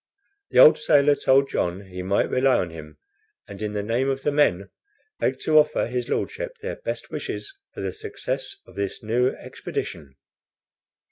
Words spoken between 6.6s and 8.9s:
best wishes for the success of